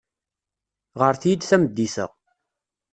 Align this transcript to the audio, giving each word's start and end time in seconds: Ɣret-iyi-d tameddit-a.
Ɣret-iyi-d 0.99 1.41
tameddit-a. 1.49 2.05